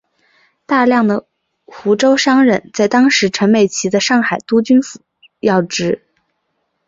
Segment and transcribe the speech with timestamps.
[0.65, 1.27] 大量的
[1.63, 6.01] 湖州商人在当时陈其美的上海督军府任要职。